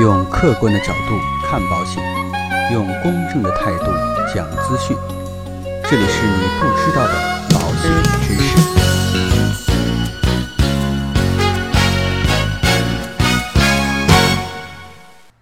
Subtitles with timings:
[0.00, 2.00] 用客观的角度看保险，
[2.72, 3.86] 用公正的态度
[4.32, 4.96] 讲资讯。
[5.90, 7.14] 这里是你不知道的
[7.50, 7.90] 保险
[8.22, 8.56] 知识。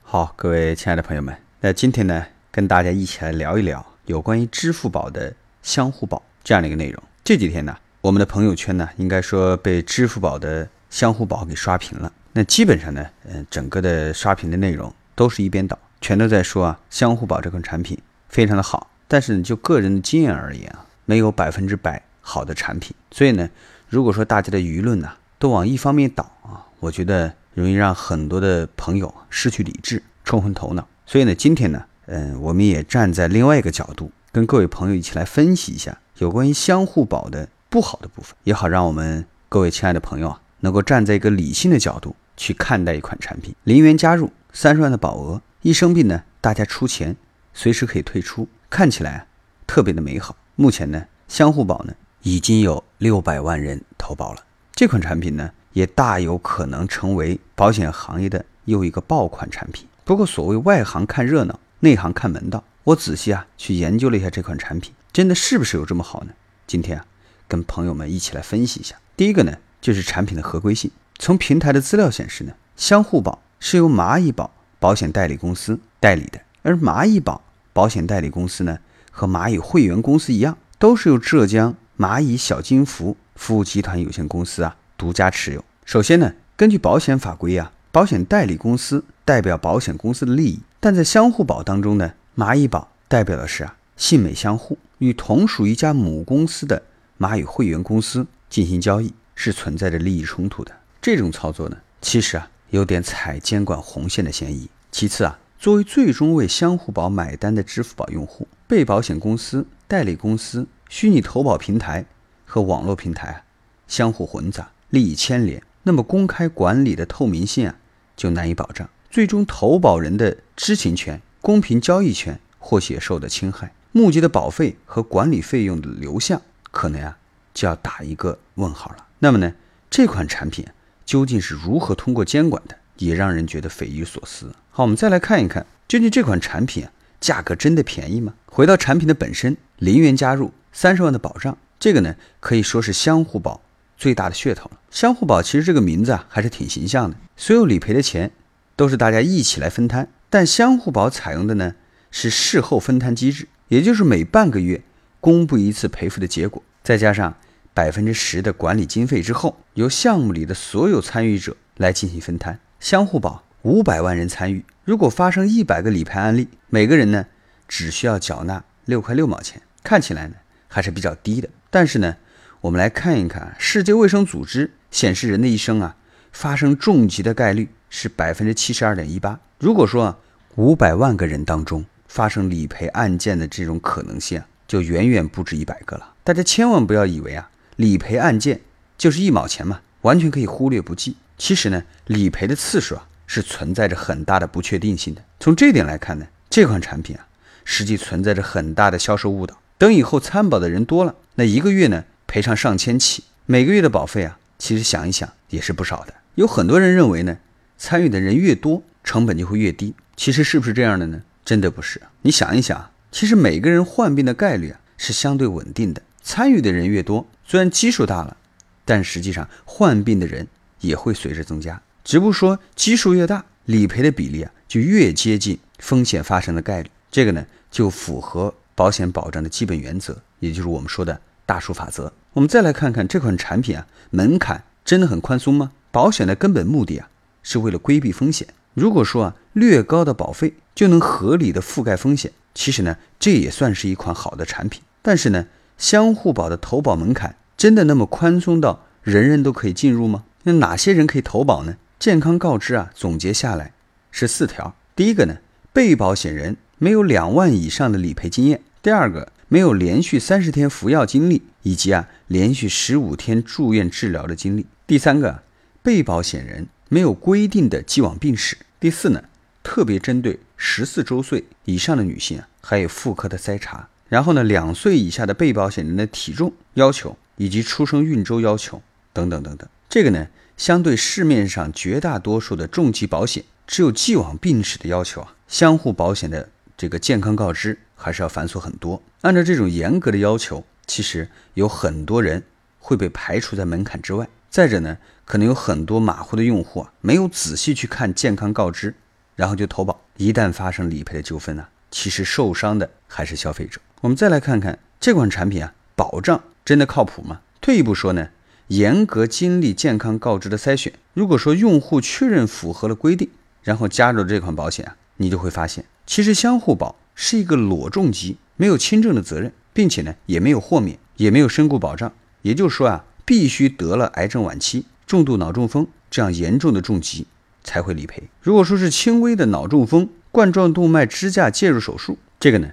[0.02, 7.02] 好，各位亲爱的朋友们，那今天呢，跟大家一起来聊一聊有关于支付宝的相互宝这样的一个内容。
[7.22, 12.10] 这几天呢，我们的朋友圈呢，应该说被支付宝的相互宝给刷屏了。
[12.36, 18.90] 那基本上呢，嗯，整个的刷屏的内容都是一边倒，全都在说啊，相互宝这款产品非常的好。
[19.08, 22.94] 但是呢，就个人的经验而言啊，没有百分之百好的产品。
[23.10, 23.48] 所以呢，
[23.88, 30.86] 如果说大家的舆论呢都往一方面倒啊，我觉得容易让很多的朋友失去理智，冲昏头脑。
[31.06, 43.54] 所以呢，今天呢，嗯，我们也站在另外一个角度，跟各位朋友一起来分析一下有关于相互宝的不好的部分，也好让我们各位亲爱的朋友啊，能够站在一个理性的角度去看待一款产品。
[43.64, 47.16] 零元加入，三十万的保额，一生病呢，大家出钱，
[47.54, 48.48] 随时可以退出。
[48.68, 49.26] 看起来啊，
[49.66, 50.36] 特别的美好。
[50.54, 54.44] 目前呢，相互保呢已经有六百万人投保了。
[54.74, 59.86] 这款产品呢，也大有可能成为保险行业的又一个爆款产品。
[60.04, 62.62] 不过，所谓外行看热闹，内行看门道。
[62.84, 66.32] 我仔细啊去研究了一下这款产品，真的是不是有这么好呢？
[66.66, 67.06] 今天啊，
[67.48, 68.96] 跟朋友们一起来分析一下。
[69.16, 70.90] 第一个呢，就是产品的合规性。
[71.18, 77.42] 从平台的资料显示呢，相互保是由蚂蚁保保险代理公司代理的，而蚂蚁保。
[77.72, 78.78] 保险代理公司呢，
[79.10, 85.62] 和蚂蚁会员公司一样，都是由浙江蚂蚁小金服服务集团有限公司啊独家持有。
[85.84, 96.82] 首先呢，根据保险法规啊，保险代理公司代表保险公司的利益，但在相互保当中呢，蚂蚁保代表的是啊信美相互与同属一家母公司的
[97.18, 100.72] 蚂蚁会员公司进行交易，是存在着利益冲突的。
[101.06, 104.68] 这种操作呢，其实啊有点踩监管红线的嫌疑。
[104.90, 105.38] 其次啊。
[105.56, 112.04] 作为最终为相互保买单的支付宝用户，被保险公司、代理公司、虚拟投保平台
[112.44, 113.42] 和网络平台啊
[113.86, 117.76] 相互混杂，利益牵连，那么公开管理的透明性啊
[118.16, 126.42] 就难以保障，最终投保人的知情权、公平交易权或许也受到侵害，募集的保费和管理费用的流向
[126.72, 127.16] 可能啊
[127.54, 129.06] 就要打一个问号了。
[129.20, 129.54] 那么呢，
[129.88, 130.66] 这款产品
[131.06, 132.76] 究竟是如何通过监管的？
[132.98, 134.52] 也让人觉得匪夷所思。
[134.70, 136.90] 好，我们再来看一看，究竟这款产品啊，
[137.20, 138.34] 价格真的便宜吗？
[138.46, 143.60] 回到产品的本身，零元加入，三十万的保障，这个呢可以说是相互保
[143.98, 144.80] 最大的噱头了。
[144.90, 148.30] 相互保其实这个名字啊还是挺形象的，所有理赔的钱
[148.74, 151.74] 都是大家一起来分摊，但相互保采用的呢
[152.10, 154.82] 是事后分摊机制，也就是每半个月
[155.20, 157.36] 公布一次赔付的结果，再加上
[157.76, 162.58] 百分之十的管理经费之后，由项目里的所有参与者来进行分摊。
[162.80, 167.26] 相互保五百万人参与，如果发生一百个理赔案例，每个人呢
[167.68, 170.36] 只需要缴纳六块六毛钱，看起来呢
[170.68, 171.50] 还是比较低的。
[171.68, 172.16] 但是呢，
[172.62, 175.96] 我们来看一看世界卫生组织显示，人的一生啊
[176.32, 179.38] 发生重疾的概率是百分之七十二点一八。
[179.58, 180.18] 如果说
[180.54, 186.14] 五百万个人当中发生理赔案件的这种可能性啊，就远远不止一百个了。
[186.24, 188.60] 大家千万不要以为啊理赔案件
[188.98, 191.16] 就是一毛钱嘛，完全可以忽略不计。
[191.38, 195.22] 其实呢，理赔的次数啊是存在着很大的不确定性的。
[195.38, 197.26] 从这点来看呢，这款产品啊，
[197.64, 199.58] 实际存在着很大的销售误导。
[199.78, 206.14] 等以后参保的人多了，那一个月呢赔上上千起，每个月的保费啊，其实想一想也是不少的。
[206.36, 207.36] 有很多人认为呢，
[207.76, 209.94] 参与的人越多，成本就会越低。
[210.16, 211.20] 其实是不是这样的呢？
[211.44, 212.00] 真的不是。
[212.22, 216.00] 你想一想，其实每个人患病的概率啊是相对稳定的。
[216.22, 218.36] 参与的人越多，虽然基数大了，
[218.84, 220.46] 但实际上患病的人。
[220.80, 226.90] 也会随之增加，只不过说基数越大，理赔的比例啊就越接近风险发生的概率。
[227.10, 232.12] 这个呢就符合保险保障的基本原则，也就是我们说的大数法则。
[232.34, 235.72] 我们再来看看这款产品啊，门槛真的很宽松吗？
[235.90, 237.08] 保险的根本目的啊
[237.42, 238.46] 是为了规避风险。
[238.74, 244.82] 如果说啊略高的保费就能合理的覆盖风险，其实呢这也算是一款好的产品。
[245.00, 245.46] 但是呢，
[245.78, 250.24] 相互保的投保门槛真的那么宽松到人人都可以进入吗？
[250.44, 251.76] 那哪些人可以投保呢？
[251.98, 253.72] 健康告知啊，总结下来
[254.10, 254.74] 是四条。
[254.94, 255.38] 第一个呢，
[255.72, 265.42] 被保险人没有两万以上的理赔经验；第二个，没有连续三十天服药经历，以及啊连续十五天住院治疗的经历；第三个，
[265.82, 269.22] 被保险人没有规定的既往病史；第四呢，
[269.62, 278.80] 特别针对十四周岁以上的女性啊，还有妇科的筛查；然后呢，两岁以下的被保险人的体重要求以及出生孕周要求
[279.12, 279.68] 等等等等。
[279.88, 289.02] 这个呢，相对市面上绝大多数的重疾保险只有既往病史的要求啊，相互保险的这个健康告知还是要繁琐很多。
[289.22, 292.42] 按照这种严格的要求，其实有很多人
[292.78, 294.28] 会被排除在门槛之外。
[294.48, 298.94] 再者呢，可能有很多马虎的用户啊，没有仔细去看健康告知，
[299.34, 300.00] 然后就投保。
[300.16, 303.80] 一旦发生理赔的纠纷呢，其实受伤的还是消费者。
[304.02, 307.40] 我们再来看看这款产品啊，保障真的靠谱吗？
[307.62, 308.28] 退一步说呢，
[308.68, 313.30] 严格经历健康告知的筛选，如果说用户确认符合了规定，
[313.62, 322.12] 然后加入这款保险啊，你就会发现，其实相互保是一个裸重疾，没有轻症的责任，并且呢，也没有豁免，也没有身故保障。
[322.42, 323.06] 也就是说啊。
[323.24, 327.26] 必须得了癌症晚期、重度脑中风这样严重的重疾
[327.64, 328.22] 才会理赔。
[328.40, 332.68] 如果说是轻微的脑中风、冠状动脉支架介入手术，这个呢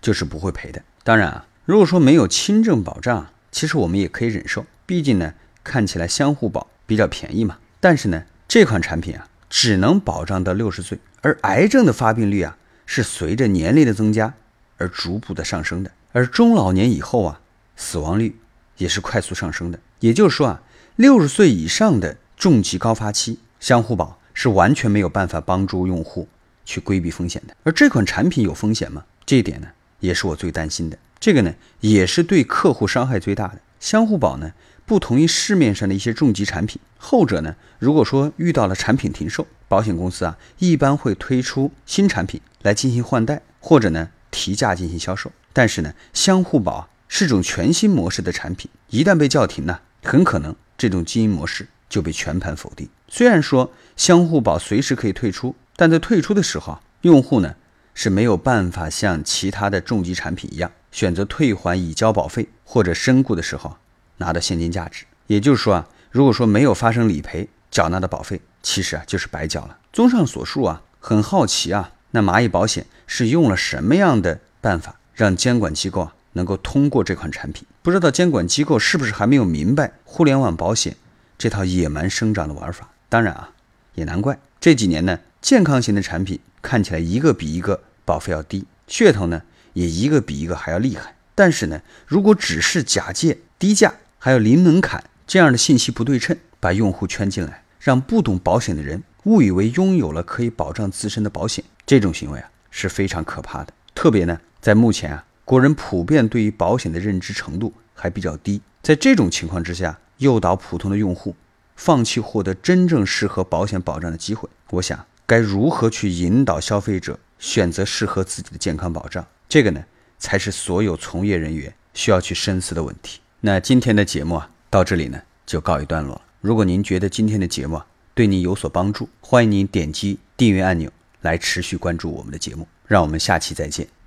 [0.00, 0.80] 就是不会赔的。
[1.02, 5.34] 当然啊，如果说没有轻症保障，其实我们也可以忍受，毕竟呢
[5.64, 7.58] 看起来相互保比较便宜嘛。
[7.80, 12.56] 但是呢，这款产品啊只能保障到六十岁，而癌症的发病率啊
[12.86, 14.34] 是随着年龄的增加
[14.76, 17.40] 而逐步的上升的，而中老年以后啊
[17.74, 18.36] 死亡率
[18.76, 19.80] 也是快速上升的。
[19.98, 20.62] 也就是说啊，
[20.94, 26.28] 六十岁以上的重疾高发期，相互保是完全没有办法帮助用户
[26.68, 27.56] 去规避风险的。
[27.62, 29.02] 而这款产品有风险吗？
[29.24, 29.68] 这一点呢，
[30.00, 30.98] 也是我最担心的。
[31.18, 33.58] 这个呢，也是对客户伤害最大的。
[33.80, 34.52] 相互保呢，
[34.84, 45.32] 不同于市面上的一些重疾产品，后者呢，如果说遇到了产品停售，保险公司啊，一般会推出新产品来进行换代，或者呢，提价进行销售。
[45.54, 49.80] 但是呢，相互保是种全新模式的产品，一旦被叫停呢？
[50.04, 52.88] 很可能这种经营模式就被全盘否定。
[53.08, 57.54] 虽然说相互保随时可以退出，但在退出的时候，用户呢
[57.94, 63.76] 是没有办法像其他的重疾产品一样选择退还已交保费或者身故的时候
[64.16, 65.04] 拿到现金价值。
[65.28, 69.78] 也就是说啊，如果说没有发生理赔，缴纳的保费其实啊就是白缴了。
[69.92, 76.14] 综上所述啊，很好奇啊，那蚂蚁保险是用了什么样的办法让监管机构啊？
[76.32, 80.96] 能够通过这款产品，不知道监管机构是不是还没有明白互联网保险
[81.38, 82.90] 这套野蛮生长的玩法？
[83.08, 83.50] 当然啊，
[83.94, 89.42] 也难怪这几年呢，健康型的产品看起来一个比一个保费要低，噱头呢
[89.72, 91.14] 也一个比一个还要厉害。
[91.34, 103.72] 但是呢，如果只是假借低价还有零门槛这样的信息不对称，把用户圈进来，让不懂保险的人误以为拥有了可以保障自身的保险，这种行为啊是非常可怕的。
[103.94, 105.24] 特别呢，在目前啊。
[105.44, 111.34] 国人普遍对于保险的认知程度还比较低，在这种情况之下，诱导普通的用户
[111.74, 119.26] 放弃获得真正适合保险保障的机会，我想该如何去引导消费者选择适合自己的健康保障？
[119.46, 119.84] 这个呢，
[120.18, 123.20] 才是所有从业人员需要去深思的问题。
[123.42, 126.22] 那今天的节目啊，到这里呢就告一段落了。
[126.40, 130.90] 如果您觉得今天的节目啊对您有所帮助，欢迎您点击订阅按钮
[131.20, 132.66] 来持续关注我们的节目。
[132.86, 133.97] 让我们下期再见。